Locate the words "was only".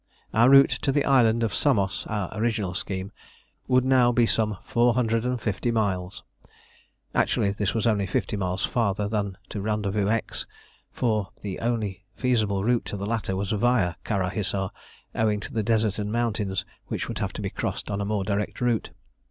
7.75-8.07